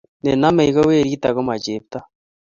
[0.23, 1.99] Nenomei ko werit ako ma chepto